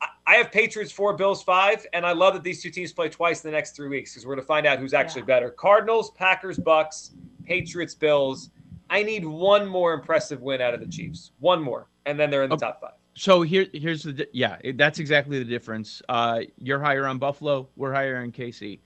I, 0.00 0.06
I 0.26 0.34
have 0.36 0.52
Patriots 0.52 0.92
four, 0.92 1.12
Bills 1.14 1.42
five, 1.42 1.84
and 1.92 2.06
I 2.06 2.12
love 2.12 2.34
that 2.34 2.44
these 2.44 2.62
two 2.62 2.70
teams 2.70 2.92
play 2.92 3.08
twice 3.08 3.44
in 3.44 3.50
the 3.50 3.56
next 3.56 3.74
three 3.74 3.88
weeks 3.88 4.12
because 4.12 4.26
we're 4.26 4.36
gonna 4.36 4.46
find 4.46 4.64
out 4.64 4.78
who's 4.78 4.94
actually 4.94 5.22
yeah. 5.22 5.26
better. 5.26 5.50
Cardinals, 5.50 6.10
Packers, 6.12 6.58
Bucks, 6.58 7.12
Patriots, 7.44 7.94
Bills. 7.94 8.50
I 8.90 9.02
need 9.02 9.24
one 9.24 9.66
more 9.66 9.92
impressive 9.92 10.40
win 10.40 10.60
out 10.60 10.72
of 10.72 10.78
the 10.78 10.86
Chiefs. 10.86 11.32
One 11.40 11.60
more, 11.60 11.88
and 12.06 12.18
then 12.18 12.30
they're 12.30 12.44
in 12.44 12.50
the 12.50 12.56
top 12.56 12.80
five. 12.80 12.92
So 13.14 13.42
here, 13.42 13.66
here's 13.72 14.04
the 14.04 14.28
yeah, 14.32 14.58
that's 14.74 15.00
exactly 15.00 15.40
the 15.40 15.44
difference. 15.44 16.00
Uh, 16.08 16.42
you're 16.58 16.78
higher 16.78 17.06
on 17.06 17.18
Buffalo, 17.18 17.68
we're 17.74 17.92
higher 17.92 18.18
on 18.18 18.30
KC. 18.30 18.78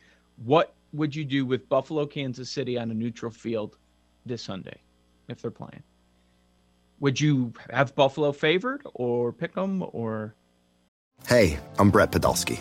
What 0.45 0.75
would 0.93 1.15
you 1.15 1.25
do 1.25 1.47
with 1.47 1.69
Buffalo, 1.69 2.07
Kansas 2.07 2.51
City 2.51 2.79
on 2.79 2.91
a 2.91 2.95
neutral 2.95 3.31
field 3.31 3.77
this 4.27 4.43
Sunday 4.43 4.79
if 5.29 5.41
they're 5.43 5.51
playing? 5.51 5.83
Would 7.01 7.21
you 7.21 7.53
have 7.71 7.95
Buffalo 7.95 8.33
favored 8.33 8.83
or 8.95 9.33
pick 9.33 9.55
them 9.55 9.85
or? 9.93 10.35
Hey, 11.27 11.59
I'm 11.79 11.91
Brett 11.91 12.13
Podolsky, 12.13 12.61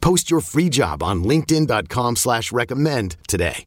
Post 0.00 0.30
your 0.30 0.40
free 0.40 0.68
job 0.68 1.02
on 1.02 1.24
LinkedIn.com 1.24 2.16
slash 2.16 2.52
recommend 2.52 3.16
today. 3.26 3.64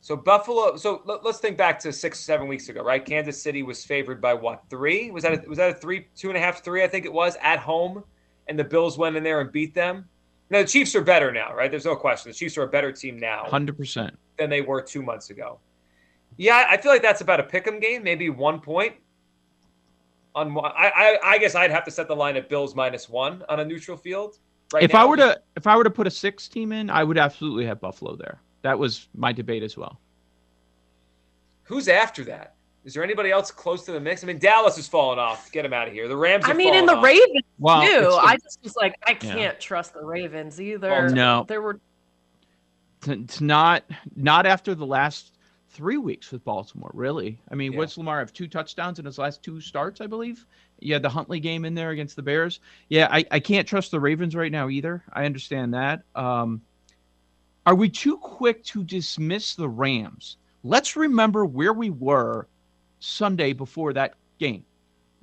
So 0.00 0.16
Buffalo. 0.16 0.76
So 0.76 1.02
let, 1.04 1.24
us 1.24 1.38
think 1.38 1.56
back 1.56 1.78
to 1.80 1.92
six, 1.92 2.18
seven 2.18 2.48
weeks 2.48 2.68
ago, 2.68 2.82
right? 2.82 3.04
Kansas 3.04 3.40
City 3.40 3.62
was 3.62 3.84
favored 3.84 4.20
by 4.20 4.34
what? 4.34 4.64
Three? 4.68 5.10
Was 5.12 5.22
that 5.22 5.44
a, 5.44 5.48
was 5.48 5.58
that 5.58 5.70
a 5.70 5.74
three, 5.74 6.08
two 6.16 6.28
and 6.28 6.36
a 6.36 6.40
half, 6.40 6.64
three? 6.64 6.82
I 6.82 6.88
think 6.88 7.04
it 7.04 7.12
was 7.12 7.36
at 7.40 7.60
home, 7.60 8.02
and 8.48 8.58
the 8.58 8.64
Bills 8.64 8.98
went 8.98 9.16
in 9.16 9.22
there 9.22 9.40
and 9.40 9.52
beat 9.52 9.72
them. 9.72 10.08
Now 10.50 10.62
the 10.62 10.66
Chiefs 10.66 10.96
are 10.96 11.00
better 11.00 11.30
now, 11.30 11.54
right? 11.54 11.70
There's 11.70 11.84
no 11.84 11.94
question. 11.94 12.30
The 12.30 12.34
Chiefs 12.34 12.58
are 12.58 12.64
a 12.64 12.68
better 12.68 12.90
team 12.90 13.20
now, 13.20 13.44
hundred 13.44 13.76
percent, 13.76 14.18
than 14.36 14.50
they 14.50 14.62
were 14.62 14.82
two 14.82 15.02
months 15.02 15.30
ago. 15.30 15.60
Yeah, 16.38 16.66
I 16.68 16.76
feel 16.76 16.90
like 16.90 17.02
that's 17.02 17.20
about 17.20 17.38
a 17.38 17.44
pick'em 17.44 17.80
game, 17.80 18.02
maybe 18.02 18.30
one 18.30 18.60
point. 18.60 18.94
On 20.34 20.56
I, 20.58 20.90
I, 20.96 21.18
I 21.22 21.38
guess 21.38 21.54
I'd 21.54 21.70
have 21.70 21.84
to 21.84 21.90
set 21.90 22.08
the 22.08 22.16
line 22.16 22.36
at 22.36 22.48
Bills 22.48 22.74
minus 22.74 23.08
one 23.08 23.44
on 23.48 23.60
a 23.60 23.64
neutral 23.64 23.96
field. 23.96 24.38
Right 24.72 24.84
if 24.84 24.92
now. 24.92 25.02
I 25.02 25.04
were 25.08 25.16
to 25.16 25.40
if 25.56 25.66
I 25.66 25.76
were 25.76 25.84
to 25.84 25.90
put 25.90 26.06
a 26.06 26.10
six 26.10 26.48
team 26.48 26.72
in, 26.72 26.90
I 26.90 27.04
would 27.04 27.18
absolutely 27.18 27.66
have 27.66 27.80
Buffalo 27.80 28.16
there. 28.16 28.40
That 28.62 28.78
was 28.78 29.08
my 29.14 29.32
debate 29.32 29.62
as 29.62 29.76
well. 29.76 30.00
Who's 31.64 31.88
after 31.88 32.24
that? 32.24 32.54
Is 32.84 32.94
there 32.94 33.04
anybody 33.04 33.30
else 33.30 33.50
close 33.50 33.84
to 33.84 33.92
the 33.92 34.00
mix? 34.00 34.24
I 34.24 34.26
mean, 34.26 34.38
Dallas 34.38 34.76
has 34.76 34.88
fallen 34.88 35.18
off. 35.18 35.52
Get 35.52 35.64
him 35.64 35.72
out 35.72 35.86
of 35.86 35.92
here. 35.92 36.08
The 36.08 36.16
Rams. 36.16 36.44
Are. 36.46 36.50
I 36.50 36.54
mean, 36.54 36.74
in 36.74 36.86
the 36.86 36.96
off. 36.96 37.04
Ravens 37.04 37.42
well, 37.58 37.82
too. 37.82 38.16
I 38.18 38.36
just 38.36 38.58
was 38.62 38.74
like, 38.76 38.94
I 39.06 39.14
can't 39.14 39.38
yeah. 39.38 39.52
trust 39.52 39.92
the 39.92 40.04
Ravens 40.04 40.60
either. 40.60 40.88
Well, 40.88 41.10
no, 41.10 41.44
there 41.46 41.60
were. 41.60 41.80
It's 43.06 43.40
not 43.40 43.84
not 44.16 44.46
after 44.46 44.74
the 44.74 44.86
last 44.86 45.38
three 45.68 45.98
weeks 45.98 46.32
with 46.32 46.42
Baltimore. 46.44 46.90
Really, 46.94 47.38
I 47.50 47.54
mean, 47.54 47.72
yeah. 47.72 47.78
what's 47.78 47.98
Lamar 47.98 48.18
have 48.18 48.32
two 48.32 48.48
touchdowns 48.48 48.98
in 48.98 49.04
his 49.04 49.18
last 49.18 49.42
two 49.42 49.60
starts? 49.60 50.00
I 50.00 50.06
believe. 50.06 50.46
You 50.80 50.94
had 50.94 51.02
the 51.02 51.08
Huntley 51.08 51.40
game 51.40 51.64
in 51.64 51.74
there 51.74 51.90
against 51.90 52.16
the 52.16 52.22
Bears. 52.22 52.60
Yeah, 52.88 53.08
I, 53.10 53.24
I 53.30 53.40
can't 53.40 53.66
trust 53.66 53.90
the 53.90 54.00
Ravens 54.00 54.34
right 54.34 54.52
now 54.52 54.68
either. 54.68 55.02
I 55.12 55.24
understand 55.24 55.74
that. 55.74 56.02
Um, 56.14 56.62
are 57.66 57.74
we 57.74 57.88
too 57.88 58.16
quick 58.16 58.64
to 58.64 58.82
dismiss 58.82 59.54
the 59.54 59.68
Rams? 59.68 60.38
Let's 60.62 60.96
remember 60.96 61.44
where 61.44 61.72
we 61.72 61.90
were 61.90 62.48
Sunday 62.98 63.52
before 63.52 63.92
that 63.94 64.14
game. 64.38 64.64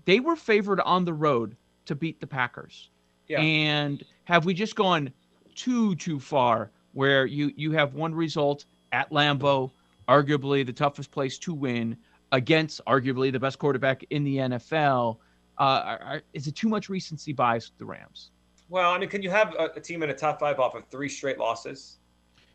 They 0.06 0.20
were 0.20 0.36
favored 0.36 0.80
on 0.82 1.06
the 1.06 1.14
road 1.14 1.56
to 1.86 1.96
beat 1.96 2.20
the 2.20 2.28
Packers. 2.28 2.90
Yeah. 3.28 3.42
And 3.42 4.04
have 4.26 4.46
we 4.46 4.54
just 4.54 4.76
gone 4.76 5.12
too 5.56 5.96
too 5.96 6.20
far 6.20 6.72
where 6.94 7.26
you 7.26 7.52
you 7.56 7.72
have 7.74 7.94
one 7.94 8.14
result 8.16 8.66
at 8.92 9.12
Lambeau, 9.12 9.72
arguably 10.08 10.66
the 10.66 10.74
toughest 10.74 11.12
place 11.12 11.38
to 11.40 11.54
win 11.54 11.98
against 12.32 12.82
arguably 12.86 13.32
the 13.32 13.40
best 13.40 13.60
quarterback 13.60 14.06
in 14.10 14.24
the 14.24 14.38
NFL? 14.38 15.18
Uh, 15.60 15.64
are, 15.64 16.02
are, 16.02 16.22
is 16.34 16.48
it 16.48 16.56
too 16.56 16.70
much 16.70 16.90
recency 16.90 17.34
bias 17.34 17.70
with 17.70 17.78
the 17.80 17.86
Rams? 17.86 18.32
Well, 18.70 18.92
I 18.92 19.00
mean, 19.00 19.10
can 19.10 19.22
you 19.22 19.30
have 19.30 19.56
a, 19.56 19.72
a 19.76 19.80
team 19.80 20.04
in 20.04 20.10
a 20.10 20.14
top 20.14 20.40
five 20.40 20.60
off 20.60 20.76
of 20.76 20.86
three 20.88 21.10
straight 21.10 21.40
losses? 21.40 21.98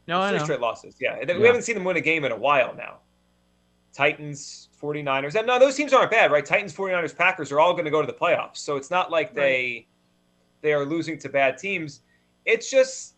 No, 0.06 0.28
three 0.28 0.38
straight 0.40 0.60
losses. 0.60 0.96
Yeah. 1.00 1.18
yeah. 1.26 1.38
we 1.38 1.46
haven't 1.46 1.62
seen 1.62 1.74
them 1.74 1.84
win 1.84 1.96
a 1.96 2.00
game 2.00 2.24
in 2.24 2.32
a 2.32 2.36
while 2.36 2.74
now. 2.74 2.98
Titans, 3.92 4.68
49ers. 4.80 5.34
And 5.34 5.46
no, 5.46 5.58
those 5.58 5.76
teams 5.76 5.92
aren't 5.92 6.10
bad, 6.10 6.32
right? 6.32 6.44
Titans, 6.44 6.74
49ers, 6.74 7.16
Packers 7.16 7.52
are 7.52 7.60
all 7.60 7.72
going 7.72 7.84
to 7.84 7.90
go 7.90 8.00
to 8.00 8.06
the 8.06 8.12
playoffs. 8.12 8.58
So 8.58 8.76
it's 8.76 8.90
not 8.90 9.10
like 9.10 9.34
they 9.34 9.86
they 10.62 10.72
are 10.72 10.84
losing 10.84 11.18
to 11.18 11.28
bad 11.28 11.58
teams. 11.58 12.00
It's 12.44 12.70
just 12.70 13.16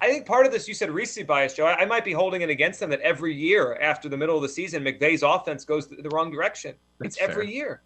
I 0.00 0.08
think 0.08 0.26
part 0.26 0.46
of 0.46 0.52
this 0.52 0.66
you 0.66 0.74
said 0.74 0.90
recency 0.90 1.22
bias, 1.22 1.54
Joe. 1.54 1.66
I, 1.66 1.82
I 1.82 1.84
might 1.86 2.04
be 2.04 2.12
holding 2.12 2.42
it 2.42 2.50
against 2.50 2.80
them 2.80 2.90
that 2.90 3.00
every 3.00 3.34
year 3.34 3.78
after 3.80 4.08
the 4.08 4.16
middle 4.16 4.36
of 4.36 4.42
the 4.42 4.48
season, 4.48 4.84
McVay's 4.84 5.22
offense 5.22 5.64
goes 5.64 5.86
the 5.86 6.08
wrong 6.12 6.30
direction. 6.30 6.74
That's 6.98 7.16
it's 7.16 7.18
fair. 7.18 7.30
every 7.30 7.54
year. 7.54 7.82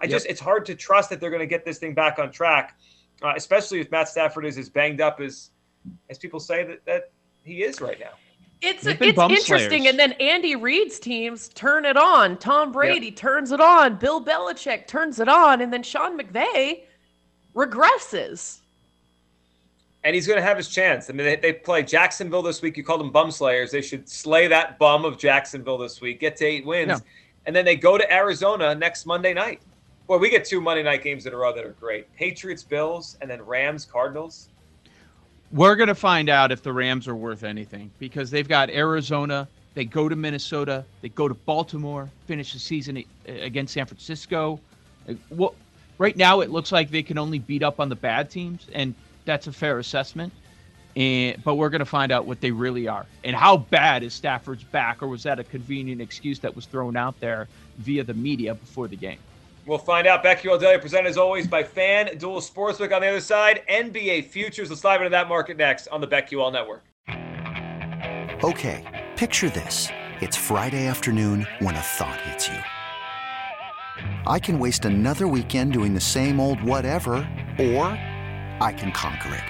I 0.00 0.04
yep. 0.04 0.10
just 0.12 0.26
it's 0.26 0.40
hard 0.40 0.64
to 0.66 0.74
trust 0.74 1.10
that 1.10 1.20
they're 1.20 1.30
going 1.30 1.40
to 1.40 1.46
get 1.46 1.64
this 1.64 1.78
thing 1.78 1.94
back 1.94 2.18
on 2.18 2.30
track, 2.30 2.78
uh, 3.22 3.32
especially 3.36 3.80
if 3.80 3.90
Matt 3.90 4.08
Stafford 4.08 4.46
is 4.46 4.58
as 4.58 4.68
banged 4.68 5.00
up 5.00 5.20
as 5.20 5.50
as 6.10 6.18
people 6.18 6.40
say 6.40 6.64
that 6.64 6.84
that 6.84 7.10
he 7.44 7.62
is 7.62 7.80
right 7.80 7.98
now. 7.98 8.12
It's 8.60 8.84
it's 8.86 9.00
interesting, 9.00 9.82
slayers. 9.82 9.86
and 9.86 9.98
then 9.98 10.12
Andy 10.12 10.56
Reid's 10.56 10.98
teams 10.98 11.48
turn 11.50 11.84
it 11.84 11.96
on. 11.96 12.38
Tom 12.38 12.72
Brady 12.72 13.06
yep. 13.06 13.16
turns 13.16 13.52
it 13.52 13.60
on. 13.60 13.96
Bill 13.96 14.24
Belichick 14.24 14.88
turns 14.88 15.20
it 15.20 15.28
on, 15.28 15.60
and 15.60 15.72
then 15.72 15.82
Sean 15.82 16.18
McVay 16.18 16.82
regresses. 17.54 18.60
And 20.02 20.14
he's 20.14 20.26
going 20.26 20.38
to 20.38 20.42
have 20.42 20.56
his 20.56 20.68
chance. 20.68 21.10
I 21.10 21.12
mean, 21.12 21.26
they, 21.26 21.36
they 21.36 21.52
play 21.52 21.82
Jacksonville 21.82 22.42
this 22.42 22.62
week. 22.62 22.76
You 22.76 22.84
called 22.84 23.00
them 23.00 23.10
bum 23.10 23.30
slayers. 23.30 23.70
They 23.70 23.82
should 23.82 24.08
slay 24.08 24.48
that 24.48 24.78
bum 24.78 25.04
of 25.04 25.18
Jacksonville 25.18 25.78
this 25.78 26.00
week, 26.00 26.20
get 26.20 26.36
to 26.36 26.44
eight 26.44 26.64
wins, 26.66 27.02
and 27.46 27.54
then 27.54 27.64
they 27.64 27.76
go 27.76 27.96
to 27.96 28.12
Arizona 28.12 28.74
next 28.74 29.06
Monday 29.06 29.34
night. 29.34 29.60
Well, 30.08 30.18
we 30.18 30.30
get 30.30 30.46
two 30.46 30.62
Monday 30.62 30.82
night 30.82 31.04
games 31.04 31.26
in 31.26 31.34
a 31.34 31.36
row 31.36 31.54
that 31.54 31.66
are 31.66 31.76
great: 31.78 32.12
Patriots, 32.16 32.64
Bills, 32.64 33.18
and 33.20 33.30
then 33.30 33.42
Rams, 33.42 33.84
Cardinals. 33.84 34.48
We're 35.52 35.76
to 35.76 35.94
find 35.94 36.30
out 36.30 36.50
if 36.50 36.62
the 36.62 36.72
Rams 36.72 37.06
are 37.06 37.14
worth 37.14 37.44
anything 37.44 37.90
because 37.98 38.30
they've 38.30 38.48
got 38.48 38.70
Arizona, 38.70 39.48
they 39.74 39.84
go 39.84 40.08
to 40.08 40.16
Minnesota, 40.16 40.84
they 41.02 41.10
go 41.10 41.28
to 41.28 41.34
Baltimore, 41.34 42.08
finish 42.26 42.54
the 42.54 42.58
season 42.58 43.04
against 43.26 43.74
San 43.74 43.86
Francisco. 43.86 44.60
Right 45.98 46.16
now 46.16 46.40
it 46.40 46.50
looks 46.50 46.72
like 46.72 46.90
they 46.90 47.02
can 47.02 47.18
only 47.18 47.38
beat 47.38 47.62
up 47.62 47.78
on 47.78 47.88
the 47.88 47.96
bad 47.96 48.30
teams, 48.30 48.66
and 48.72 48.94
that's 49.26 49.46
a 49.46 49.52
fair 49.52 49.78
assessment. 49.78 50.32
And 50.96 51.42
but 51.44 51.56
we're 51.56 51.70
going 51.70 51.80
to 51.80 51.86
find 51.86 52.12
out 52.12 52.24
what 52.24 52.40
they 52.40 52.50
really 52.50 52.88
are 52.88 53.06
and 53.24 53.36
how 53.36 53.58
bad 53.58 54.02
is 54.02 54.14
Stafford's 54.14 54.64
back, 54.64 55.02
or 55.02 55.08
was 55.08 55.22
that 55.24 55.38
a 55.38 55.44
convenient 55.44 56.00
excuse 56.00 56.38
that 56.40 56.56
was 56.56 56.64
thrown 56.64 56.96
out 56.96 57.20
there 57.20 57.46
via 57.76 58.04
the 58.04 58.14
media 58.14 58.54
before 58.54 58.88
the 58.88 58.96
game? 58.96 59.18
We'll 59.68 59.76
find 59.76 60.06
out. 60.06 60.24
BetQL 60.24 60.58
Daily 60.58 60.78
presented 60.78 61.10
as 61.10 61.18
always 61.18 61.46
by 61.46 61.62
Fan 61.62 62.06
FanDuel 62.06 62.40
Sportsbook. 62.50 62.90
On 62.94 63.02
the 63.02 63.08
other 63.08 63.20
side, 63.20 63.62
NBA 63.68 64.24
futures. 64.24 64.70
Let's 64.70 64.80
dive 64.80 65.02
into 65.02 65.10
that 65.10 65.28
market 65.28 65.58
next 65.58 65.88
on 65.88 66.00
the 66.00 66.08
BetQL 66.08 66.50
Network. 66.50 66.84
Okay, 68.42 69.06
picture 69.16 69.50
this: 69.50 69.88
it's 70.22 70.38
Friday 70.38 70.86
afternoon 70.86 71.46
when 71.58 71.74
a 71.74 71.80
thought 71.80 72.18
hits 72.22 72.48
you. 72.48 72.56
I 74.26 74.38
can 74.38 74.58
waste 74.58 74.86
another 74.86 75.28
weekend 75.28 75.74
doing 75.74 75.92
the 75.92 76.00
same 76.00 76.40
old 76.40 76.62
whatever, 76.62 77.28
or 77.58 77.88
I 78.60 78.72
can 78.74 78.90
conquer 78.92 79.34
it. 79.34 79.44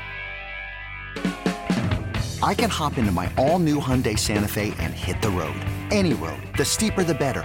I 2.43 2.55
can 2.55 2.71
hop 2.71 2.99
into 2.99 3.13
my 3.13 3.33
all-new 3.37 3.81
Hyundai 3.81 4.19
Santa 4.19 4.49
Fe 4.49 4.75
and 4.79 4.95
hit 4.95 5.21
the 5.23 5.31
road. 5.31 5.61
Any 5.91 6.15
road. 6.15 6.41
The 6.57 6.65
steeper, 6.65 7.05
the 7.05 7.15
better 7.15 7.45